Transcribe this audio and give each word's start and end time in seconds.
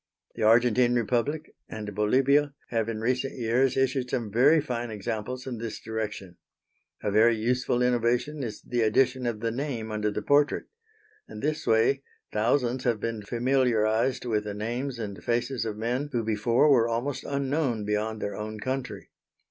The 0.33 0.41
Argentine 0.41 0.95
Republic 0.95 1.53
and 1.69 1.93
Bolivia 1.93 2.55
have 2.69 2.89
in 2.89 3.01
recent 3.01 3.37
years 3.37 3.77
issued 3.77 4.09
some 4.09 4.31
very 4.31 4.59
fine 4.59 4.89
examples 4.89 5.45
in 5.45 5.59
this 5.59 5.79
direction. 5.79 6.37
A 7.03 7.11
very 7.11 7.35
useful 7.37 7.83
innovation 7.83 8.41
is 8.41 8.63
the 8.63 8.81
addition 8.81 9.27
of 9.27 9.41
the 9.41 9.51
name 9.51 9.91
under 9.91 10.09
the 10.09 10.23
portrait. 10.23 10.65
In 11.29 11.39
this 11.41 11.67
way 11.67 12.01
thousands 12.33 12.83
have 12.83 12.99
been 12.99 13.21
familiarised 13.21 14.25
with 14.25 14.45
the 14.45 14.55
names 14.55 14.97
and 14.97 15.23
faces 15.23 15.65
of 15.65 15.77
men 15.77 16.09
who 16.11 16.23
before 16.23 16.67
were 16.71 16.89
almost 16.89 17.23
unknown 17.23 17.85
beyond 17.85 18.23
their 18.23 18.35
own 18.35 18.59
country. 18.59 19.11